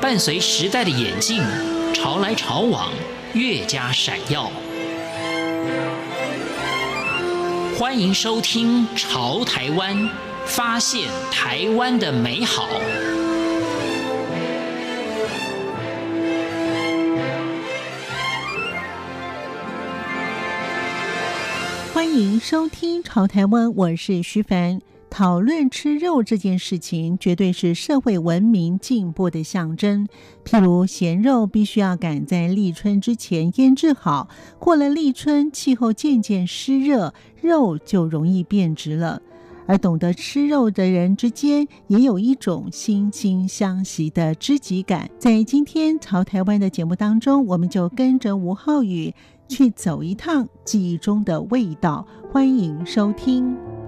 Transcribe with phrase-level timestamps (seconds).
[0.00, 1.42] 伴随时代的演进，
[1.92, 2.90] 潮来潮往，
[3.34, 4.50] 越加闪耀。
[7.78, 9.94] 欢迎收听《潮台湾》，
[10.46, 12.66] 发现台湾的美好。
[21.92, 24.80] 欢迎收听《潮台湾》，我是徐凡。
[25.10, 30.06] 讨论吃肉这件事情，绝对是社会文明进步的象征。
[30.44, 37.12] 譬如咸肉必须要赶在立春之前腌制好，过了立春，气候渐渐湿热，
[37.42, 39.20] 肉就容易变质了。
[39.66, 45.08] 而懂得吃肉的人之间，也有一种惺惺相惜的知己感。
[45.18, 49.14] 在今天《潮台湾》的节目当中，我们就跟着吴浩宇
[49.48, 52.06] 去走一趟记忆中的味道。
[52.32, 53.79] 欢迎收听。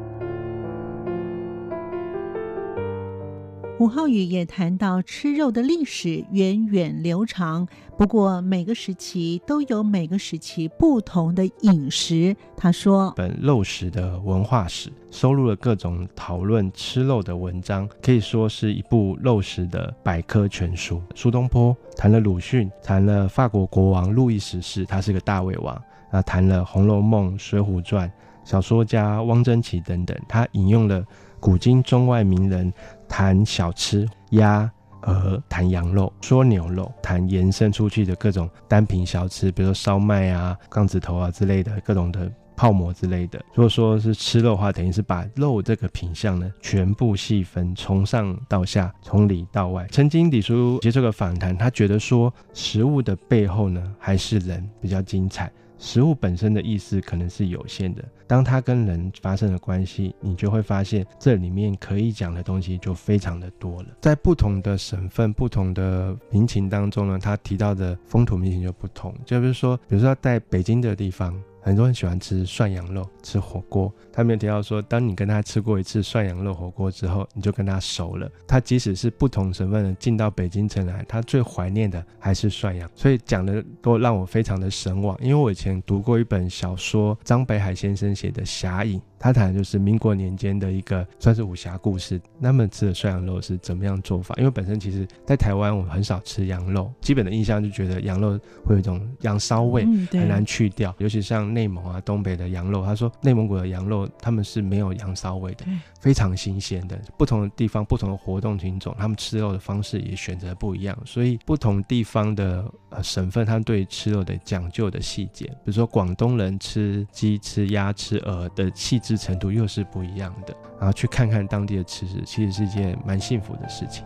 [3.82, 7.66] 吴浩宇也谈到吃肉的历史源远流长，
[7.98, 12.36] 不过每个时期都有每个时期不同的饮食。
[12.56, 21.02] 他说：“本肉食的文化史收录了各种讨论吃肉的文章，可以说是一部肉食的百科全书。
[21.16, 25.74] 苏东坡谈了鲁迅，谈了法国国王路易十四，他是个大胃王
[26.12, 28.08] 啊，谈了《红楼梦》《水浒传》，
[28.44, 31.04] 小说家汪曾祺等等，他引用了
[31.42, 32.72] 古今中外名人。”
[33.14, 43.38] 谈小吃，鸭、鹅，谈羊肉，说牛肉，谈延伸出去的各种单品小吃，比如说烧麦啊、杠子头啊之类的各种的泡馍之类的。
[43.52, 49.86] 如果说是吃肉的话，等于是把肉这个品相呢全部细分，从上到下，从里到外。
[49.90, 55.52] 曾经李叔接受个访谈，他觉得说食物的背后呢还是人比较精彩。
[55.82, 63.88] 食物本身的意思可能是有限的，当它跟人发生了关系，你就会发现这里面可以讲的东西就非常的多了。
[64.00, 69.12] 在不同的省份、不同的民情当中呢，他提到的风土民情就不同。
[69.26, 71.36] 就比如说，比如说在北京的地方。
[71.62, 73.90] 很多人喜欢吃涮羊肉，吃火锅。
[74.12, 78.28] 他们有提到说，当你跟他吃过一次涮羊肉火锅之后，你就跟他熟了。
[78.48, 82.90] 他即使是不同省份的进到北京城来，他最怀念的还是涮羊。
[82.96, 88.98] 所以讲的都让我非常的神往，因为我以前读过一本小说，张北海先生写的《侠影》。
[89.22, 94.34] 他谈的就是民国年间的一个算是武侠故事，那么吃的涮羊肉是怎么样做法？
[94.36, 100.90] 因为本身其实在台湾我们很少吃羊肉，基本的印象就觉得羊肉会有一种羊骚味，很难去掉。
[100.90, 105.64] 嗯、尤其像内蒙啊、东北的羊肉，他说内蒙古的羊肉他们是没有羊骚味的，
[106.00, 107.00] 非常新鲜的。
[107.16, 119.11] 不同的地方、不同的活动品种，他们吃肉的方式也选择不一样，所以不同地方的呃省份，他们对吃肉的讲究的细节，比如说广东人吃鸡、吃鸭、吃鹅的细致。
[119.16, 124.04] 程度又是不一样的，然后去看看当地的吃食，其实是一件蛮幸福的事情。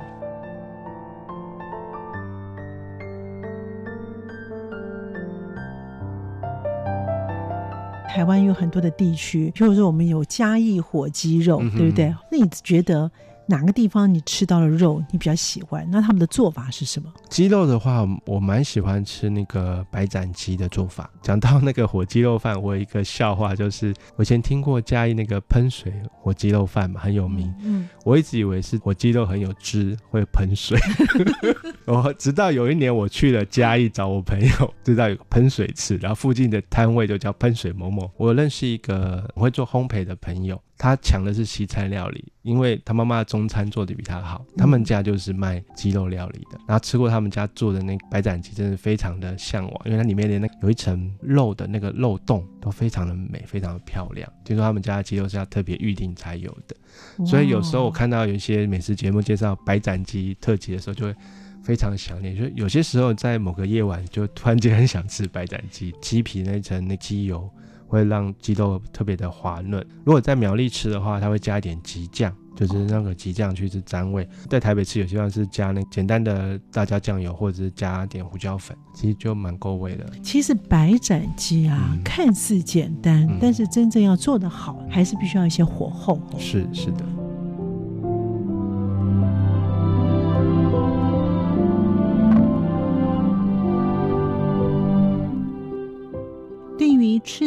[8.09, 12.15] 台湾有很多的地区，譬如说我们有嘉义火鸡肉，嗯、对不对？
[12.31, 13.11] 那你觉得？
[13.49, 15.87] 哪个地方你吃到了肉，你比较喜欢？
[15.91, 17.13] 那他们的做法是什么？
[17.29, 21.09] 鸡肉的话，我蛮喜欢吃那个白斩鸡的做法。
[21.23, 27.55] 讲到那个火鸡肉饭，我有一个笑话，就是我以前听过嘉义那个喷水火鸡肉饭嘛，很有名。
[27.63, 30.79] 嗯，我一直以为是火鸡肉很有汁，会喷水。
[31.87, 38.11] 我直到有一年我去了嘉义找我朋友，知道有个喷水池，然后附近的摊位就叫喷水某某。
[38.17, 40.61] 我认识一个会做烘焙的朋友。
[40.79, 44.45] 他抢的是西餐料理，因为他妈妈的中餐做的比他好。
[44.57, 54.31] 他们家就是卖鸡肉料理的，然后吃过他们家做的那白斩鸡，真的非常的向往，因为它里面连那有一层肉的那个肉洞都非常的美，非常的漂亮。
[54.45, 56.77] 听说他们家的鸡肉是要特别预定才有的，
[57.25, 61.17] 所以有时候我看到有一些美食节目介绍白斩鸡特辑的时候，就会
[61.63, 62.37] 非常想念。
[62.37, 67.51] 就有些时候在某个夜晚，就突然间很想吃白斩鸡，鸡皮那层那鸡油。
[67.87, 69.85] 会让鸡肉特别的滑嫩。
[70.05, 74.29] 如果在苗栗吃的话，它会加一点鸡酱，就是那个鸡酱去是沾味。
[74.49, 80.05] 在台北吃，有些方是加那简单的辣椒酱油，或者是加点胡椒粉，其实就蛮够味的。
[80.23, 86.21] 其实白斩鸡啊，嗯、看似简单，嗯、但是真正要做得好，还是必须要一些火候。
[86.39, 87.05] 是是的。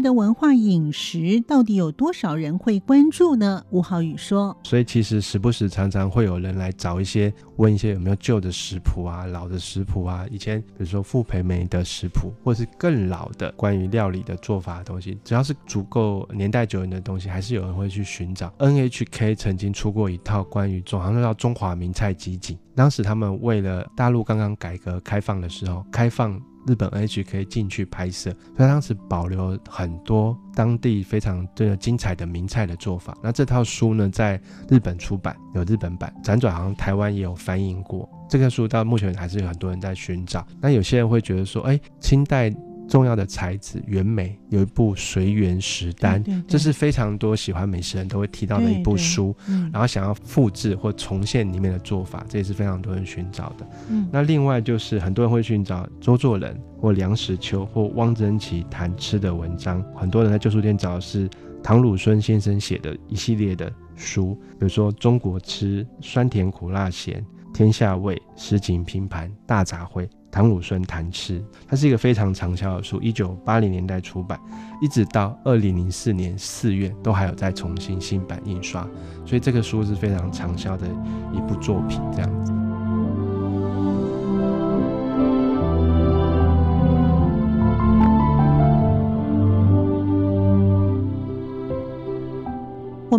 [0.10, 3.64] 的文化饮食，到底有多少人会关注呢？
[3.70, 18.52] 吴浩宇说：“所以其实时不时常常会有人来找一些，问一些有没有旧的食谱啊、老的食谱啊，以前比如说傅培梅的食谱，或是更老的关于料理的做法的东西，只要是足够年代久远的东西，还是有人会去寻找。
[18.58, 26.42] NHK 曾经出过一套关于中，好像叫《中华名菜集锦》，当时他们为了大陆刚刚改革开放的时候，开放。
[26.70, 33.18] 日本 NH 可以进去拍摄，所以当时保留很多当地非常这个精彩的名菜的做法。
[33.24, 34.40] 那这套书呢，在
[34.70, 38.08] 日本出版，有日本版，辗转好像台湾也有翻译过。
[38.30, 40.46] 这个书到目前还是有很多人在寻找。
[40.62, 42.54] 那有些人会觉得说，哎，清代。
[42.90, 49.36] 重要的才子袁枚有一部《随园食单》，这是非常多喜欢美食人都会提到的一部书。
[49.72, 53.68] 然后想要复制或重现里面的做法，这也是非常多人寻找的。
[54.12, 59.84] 那另外就是很多人会寻找周作人或梁实秋或汪曾祺谈吃的文章。
[59.96, 61.30] 很多人在旧书店找的是
[61.62, 70.08] 唐鲁孙先生写的一系列的书，比如说《中国吃》、酸甜苦辣咸、天下味、诗情拼盘、大杂烩。
[70.32, 74.40] 唐鲁孙谈吃，它是一个非常畅销的书，一九八零年代出版，
[74.82, 78.88] 一直到二零零四年四月都还有在重新新版印刷，
[79.26, 80.88] 所以这个书是非常畅销的
[81.34, 82.59] 一部作品，这样子。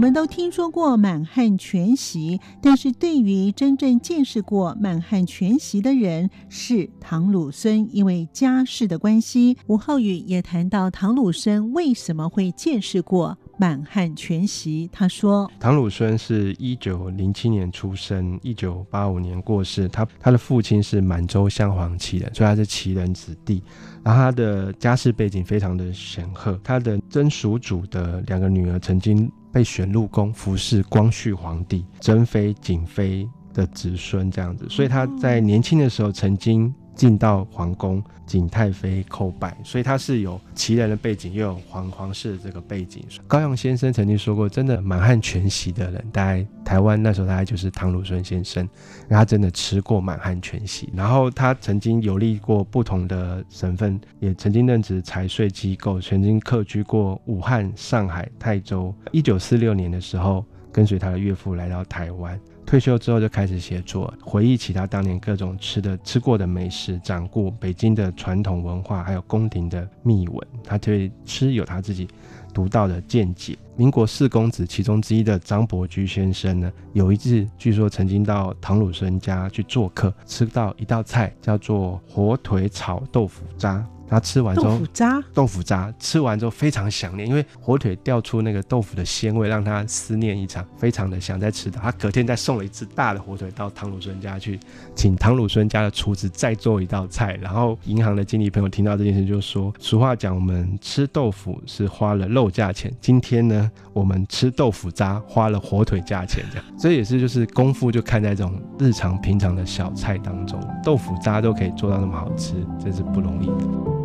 [0.00, 14.88] 我们都听说过满汉全席，但是对于真正见识过满汉全席的人是唐鲁孙，因为家世的关系，吴浩宇也谈到唐鲁孙为什么会见识过满汉全席。
[14.90, 19.86] 他说，唐鲁孙是一九零七年出生，一九八五年过世。
[19.86, 23.62] 他他的父亲是满洲镶黄旗人，所以他是旗人子弟。
[24.02, 29.30] 然后他的家世背景非常的显赫，他的曾叔祖的两个女儿曾经。
[29.52, 36.72] 被选入宫服侍光绪皇帝，珍妃、瑾妃的子孙这样子，所以他在年轻的时候曾经。
[37.00, 43.02] 进到皇宫，景太妃叩拜，所以他是有旗人的背景，又有皇皇室的这个背景。
[43.26, 48.68] 高阳先生曾经说过，真的满汉全席的人，大概台湾那时候大概就是唐鲁孙先生，
[49.08, 50.90] 他真的吃过满汉全席。
[50.94, 58.94] 然后他曾经游历过不同的省份，也曾经任职财税机构，曾经客居过武汉、上海、泰州。
[59.10, 62.38] 一九四六年的时候，跟随他的岳父来到台湾。
[62.66, 70.48] 退休之后就开始写作，回忆起他当年各种吃的、吃过的美食，掌故北京的传统文化，还有宫廷的秘闻。
[70.62, 72.06] 他对吃有他自己
[72.54, 73.58] 独到的见解。
[73.76, 83.84] 民国四公子其中之一的张伯驹先生呢，有一次据说曾经到唐鲁孙家去做客，吃到一道菜叫做火腿炒豆腐渣。
[84.10, 91.80] 他吃完之后，豆腐渣，豆腐渣吃完之后非常想念，因为火腿掉出那个豆腐的鲜味，让他思念一场，非常的想再吃到。
[91.80, 94.58] 他隔天再送了一只大的火腿到唐鲁孙家去，
[94.96, 97.38] 请唐鲁孙家的厨子再做一道菜。
[97.40, 113.99] 然后银行的经理朋友听到这件事就说：“俗话讲，我们吃豆腐是花了肉价钱，今天呢，我们吃豆腐渣花了火腿价钱。”这样，所以也是就是功夫就看在这种日常平常的小菜当中，豆腐渣都可以做到那么好吃，真是不容易的。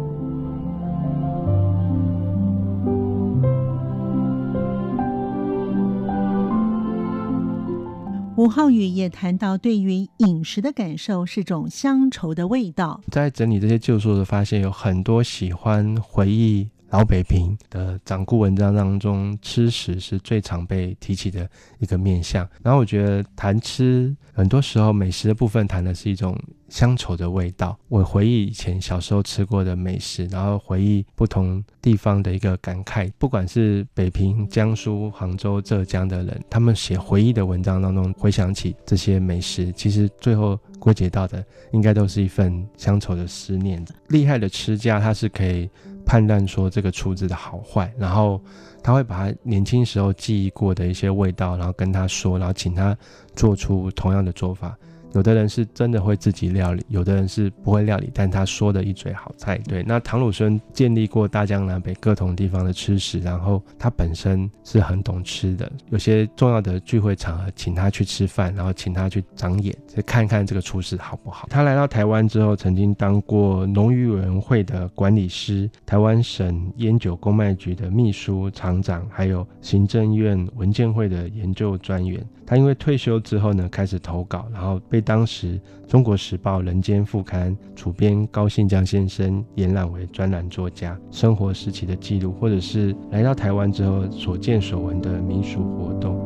[8.38, 13.00] 吴浩宇也谈到，对于饮食的感受是种乡愁的味道。
[13.10, 21.46] 在整理这些旧书的发现，有很多喜欢回忆老北平的掌故文章当中，吃食是最常被提起的
[21.80, 22.48] 一个面相。
[22.64, 26.34] 然后我觉得谈吃，很多时候美食的部分谈的是一种。
[26.68, 33.10] 乡愁的味道，我回忆以前小时候吃过的美食，然后回忆不同地方的一个感慨。
[33.20, 43.86] 不管是北平、江苏、杭州、浙江的人，他们写回忆的文章当中，回想起这些美食，其实最后归结到的，应该都是一份乡愁的思念。
[44.10, 45.70] 厉害的吃家，他是可以
[46.06, 48.40] 判断说这个厨子的好坏，然后
[48.84, 52.96] 他会把他年轻时候记忆过的一些味道，然后跟他说，然后请他
[53.36, 54.78] 做出同样的做法。
[55.16, 59.58] 有的人是真的会自己料理，有的人是不会料理，但他说的一嘴好菜。
[59.60, 65.72] 对，那唐鲁孙建立过大江南北各种地方的吃食，然后他本身是很懂吃的。
[65.90, 71.48] 有些重要的聚会场合，请他去吃饭，然后请他去长眼，再看看这个厨师好不好。
[71.50, 82.22] 他来到台湾之后，曾经当过农渔委员会的管理师，台湾省烟酒公卖局的秘书厂长，还有行政院文件会的研究专员。
[82.48, 96.20] 他因为退休之后呢，开始投稿，然后被当时《中国时报》《人间副刊》主编高信江先生延揽为专栏作家，生活时期的记录，或者是来到台湾之后所见所闻的民俗活动。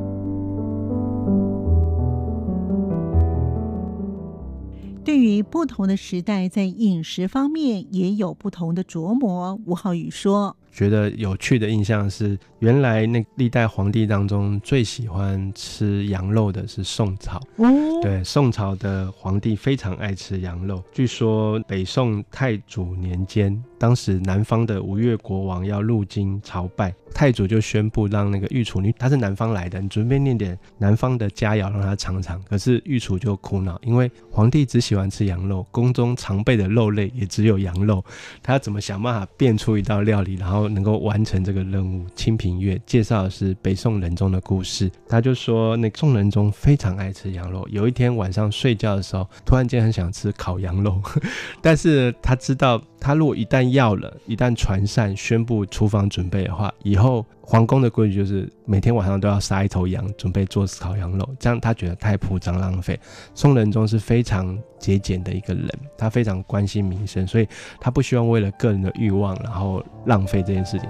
[5.04, 9.60] 对于不同的时代，在饮食方面也有不同的琢磨。
[9.66, 10.56] 吴浩宇说。
[10.72, 17.38] 觉得有趣的印象是，原来那历代皇帝当中最喜欢吃羊肉的是宋朝。
[17.58, 17.68] 哦，
[18.02, 20.82] 对，宋朝的皇帝非常爱吃羊肉。
[20.92, 32.42] 据说北宋太祖年间，当时南方的吴越国王要入京朝拜，太祖就宣布让那个御厨，你他是南方来的，你准备念点南方的佳肴让他尝尝。
[32.44, 38.04] 可是御厨就苦恼，因为皇帝只喜欢吃羊肉，宫中常备的肉类也只有羊肉，
[38.42, 40.59] 他要怎么想办法变出一道料理，然后。
[40.68, 44.92] 能够完成这个任务，《清平乐》介绍的是北宋仁宗的故事。
[45.08, 47.68] 他就说，那宋仁宗非常爱吃羊肉。
[47.72, 51.02] 有一天晚上睡觉的时候，突然间很想吃烤羊肉，
[51.62, 61.28] 但是他知道，他如果一旦要了，一旦传膳宣布厨房准备的话，以后皇宫的规矩就是每天晚上都要杀一头羊，准备做烤羊肉。
[61.40, 63.00] 这样他觉得太铺张浪费。
[63.34, 67.48] 宋仁宗是非常节俭的一个人，他非常关心民生，所以
[67.80, 70.90] 他不希望为了个人的欲望，然后浪费这件事情。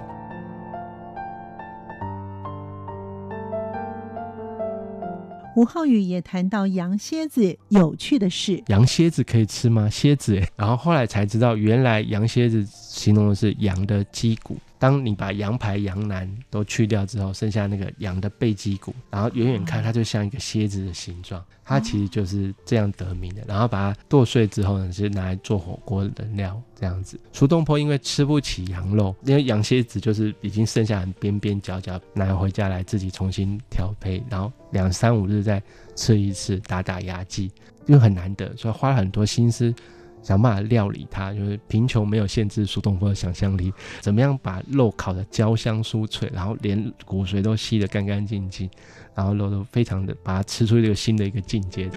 [5.59, 8.63] 吴浩宇也谈到羊蝎子有趣的事。
[8.67, 9.89] 羊蝎子可以吃吗？
[9.89, 14.55] 蝎子，然后后来才知道，原来羊蝎子形容的是羊的脊骨。
[14.79, 23.43] 当你把羊排、羊腩都去掉之后，剩下那个羊的背脊骨，然后远远看它就像一个蝎子的形状，它其实就是这样得名的。
[23.45, 27.19] 然后把它剁碎之后呢，是拿来做火锅的料这样子。
[27.33, 35.61] 苏东坡因为吃不起羊肉，因为羊蝎子就是已经剩下很边边角角，拿回家来自己重新调配，然后两三五日再
[35.93, 37.51] 吃一次，打打牙祭，
[37.85, 39.75] 因为很难得，所以花了很多心思。
[40.21, 43.73] 想办法料理它，就是贫穷没有限制苏东坡的想象力。
[43.99, 48.69] 怎么样把肉烤得焦香酥脆，然后连骨髓都吸得干干净净，
[49.15, 51.89] 然后肉都非常的把它吃出一个新的一个境界。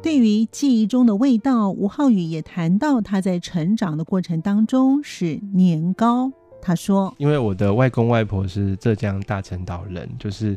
[0.00, 6.32] 对于记忆中的味道，吴浩宇也谈到他在成长的过程当中是年糕。
[6.60, 10.56] 他说：“因为我的外公外婆是浙江大陈岛人，就是。”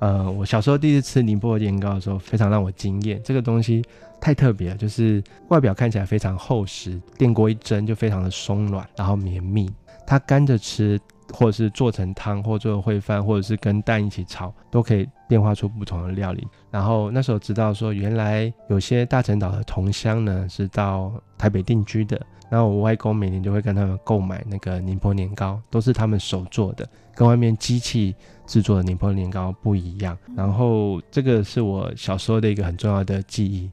[0.00, 3.20] 呃，我小时候第一次吃宁波的年糕的时候，非常让我惊艳。
[3.22, 3.84] 这个东西
[4.18, 9.70] 太特别了，就是外表看起来非常厚实，电锅一蒸就非常的松软，然后绵密。
[10.06, 10.98] 它干着吃，
[11.34, 16.48] 或者是做成汤，或者做烩饭，或者是跟蛋一起炒，都可以变化出不同的料理。
[16.70, 22.20] 然后那时候知道说，原来有些大陈岛的同乡呢是到台北定居的。
[22.50, 28.14] 然后我外公每年就会跟他们购买那个宁波年糕，都是他们手做的，跟外面机器。
[28.46, 33.70] 制作的宁波年糕不一样，然后这个是我小时候的一个很重要的记忆。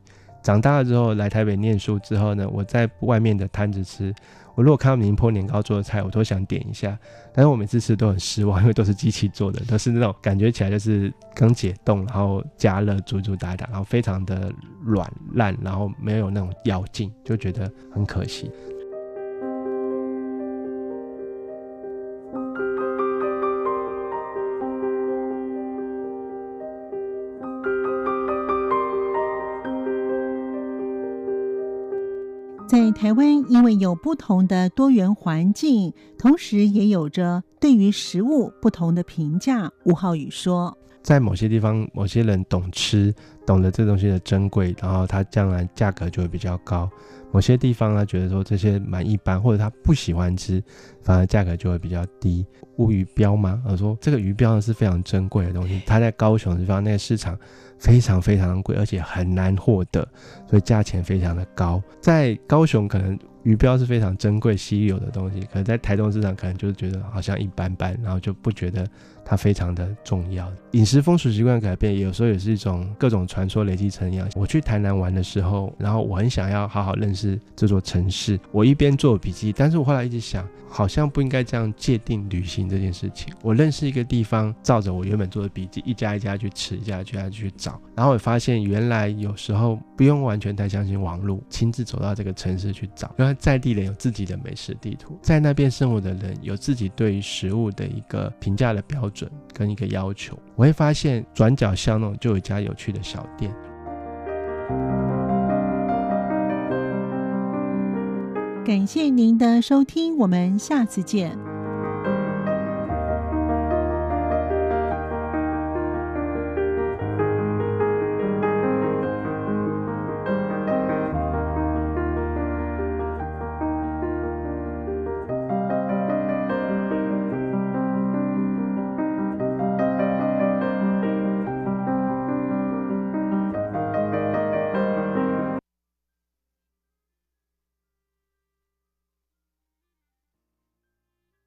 [0.48, 4.16] 长大了之后来台北念书之后呢，我在外面的摊子吃，
[4.56, 6.98] 我如果看到宁波年糕做的菜，我都想点一下，
[7.34, 14.50] 但是我每次吃都很失望，因为都是机器做的，都是那种感觉起来就是刚解冻，然后加热煮煮打打，然后非常的
[14.86, 18.50] 软烂，然后没有那种咬劲，就觉得很可惜。
[32.68, 39.72] 在台湾，因为有不同的多元环境，同时也有着对于食物不同的评价。
[39.86, 40.77] 吴浩宇说，
[41.08, 46.90] 在某些地方，某些人懂吃，懂得这东西的珍贵，然后它将来价格就会比较高。
[47.32, 50.62] 某些地方呢，觉得说这些蛮一般，或者他不喜欢吃，
[51.02, 52.46] 反而价格就会比较低。
[52.76, 57.40] 乌鱼标嘛，我说这个鱼标呢是非常珍贵的东西，它在高雄的地方那个市场
[57.80, 60.06] 非常非常贵，而且很难获得，
[60.46, 61.82] 所以价钱非常的高。
[62.02, 63.18] 在高雄可能。
[63.48, 68.86] 鱼标是非常珍贵稀有的东西，可能在台东市场可能就是觉得好像一般般，然后就不觉得
[69.24, 70.52] 它非常的重要。
[70.72, 74.30] 饮食风俗习惯改变，有时候也是一种各种传说累积成一样。
[74.36, 83.34] 我去台南玩的时候，然后我很想要好好认识这座城市，我一边做笔记，但是我后来一直想，好像不应该这样界定旅行这件事情。
[83.42, 93.37] 我认识一个地方，照着我原本做的笔记，一家一家去吃，一家一家去找，然后我发现原来有时候不用完全太相信网络，亲自走到这个城市去找，原来。
[93.38, 100.38] 在地人有自己的美食地图，在那边生活的人有自己对于食物的一个评价的标准跟一个要求。
[100.56, 103.54] 我会发现转角巷弄就有一家有趣的小店。
[108.66, 111.47] 感谢您的收听，我们下次见。